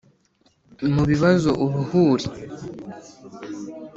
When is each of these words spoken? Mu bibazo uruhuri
Mu 0.93 1.03
bibazo 1.11 1.49
uruhuri 1.63 2.25